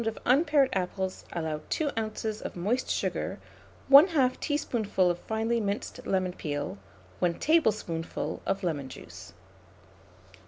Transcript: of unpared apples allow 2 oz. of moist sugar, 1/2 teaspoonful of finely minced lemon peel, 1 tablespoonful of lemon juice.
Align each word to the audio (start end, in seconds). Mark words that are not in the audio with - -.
of 0.07 0.17
unpared 0.25 0.67
apples 0.73 1.25
allow 1.31 1.61
2 1.69 1.91
oz. 1.95 2.41
of 2.41 2.55
moist 2.55 2.89
sugar, 2.89 3.37
1/2 3.91 4.39
teaspoonful 4.39 5.11
of 5.11 5.19
finely 5.19 5.59
minced 5.61 6.07
lemon 6.07 6.33
peel, 6.33 6.79
1 7.19 7.35
tablespoonful 7.35 8.41
of 8.43 8.63
lemon 8.63 8.89
juice. 8.89 9.33